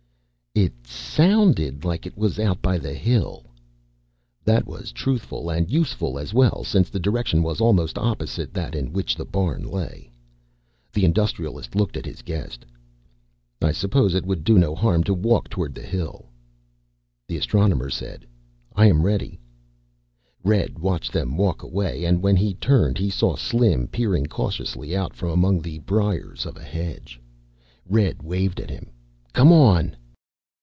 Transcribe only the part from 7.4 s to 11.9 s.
was almost opposite that in which the barn lay. The Industrialist